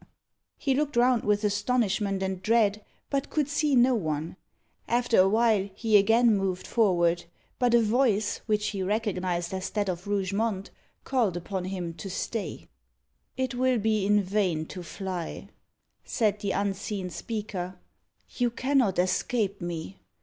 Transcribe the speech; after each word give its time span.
He 0.57 0.73
looked 0.73 0.95
round 0.95 1.23
with 1.23 1.43
astonishment 1.43 2.23
and 2.23 2.41
dread, 2.41 2.83
but 3.11 3.29
could 3.29 3.47
see 3.47 3.75
no 3.75 3.93
one. 3.93 4.35
After 4.87 5.19
a 5.19 5.29
while, 5.29 5.69
he 5.75 5.95
again 5.95 6.35
moved 6.35 6.65
forward, 6.65 7.25
but 7.59 7.75
a 7.75 7.83
voice, 7.83 8.41
which 8.47 8.69
he 8.69 8.81
recognised 8.81 9.53
as 9.53 9.69
that 9.69 9.89
of 9.89 10.07
Rougemont, 10.07 10.71
called 11.03 11.37
upon 11.37 11.65
him 11.65 11.93
to 11.93 12.09
stay. 12.09 12.67
"It 13.37 13.53
will 13.53 13.77
be 13.77 14.03
in 14.03 14.23
vain 14.23 14.65
to 14.73 14.81
fly," 14.81 15.49
said 16.03 16.39
the 16.39 16.49
unseen 16.53 17.11
speaker. 17.11 17.77
"You 18.27 18.49
cannot 18.49 18.97
escape 18.97 19.61
me. 19.61 19.99